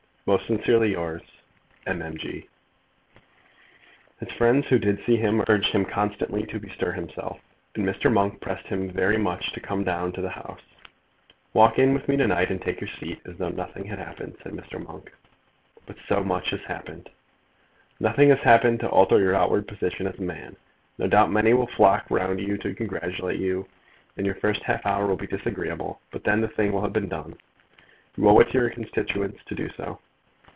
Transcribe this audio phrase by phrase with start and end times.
[0.27, 1.23] Most sincerely yours,
[1.87, 1.99] M.
[2.01, 2.15] M.
[2.15, 2.47] G.
[4.19, 7.39] His friends who did see him urged him constantly to bestir himself,
[7.75, 8.13] and Mr.
[8.13, 10.61] Monk pressed him very much to come down to the House.
[11.53, 14.37] "Walk in with me to night, and take your seat as though nothing had happened,"
[14.43, 14.81] said Mr.
[14.81, 15.11] Monk.
[15.87, 17.09] "But so much has happened."
[17.99, 20.55] "Nothing has happened to alter your outward position as a man.
[20.99, 23.67] No doubt many will flock round you to congratulate you,
[24.17, 27.09] and your first half hour will be disagreeable; but then the thing will have been
[27.09, 27.35] done.
[28.15, 29.99] You owe it to your constituents to do so."